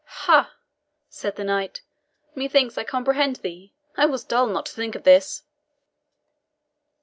[0.25, 0.55] "Ha!"
[1.09, 1.81] said the knight,
[2.33, 3.71] "methinks I comprehend thee.
[3.95, 5.43] I was dull not to think of this!"